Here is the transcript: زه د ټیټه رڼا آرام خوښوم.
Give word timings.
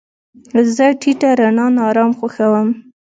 زه 0.75 0.85
د 0.93 0.97
ټیټه 1.01 1.29
رڼا 1.39 1.65
آرام 1.87 2.11
خوښوم. 2.19 2.69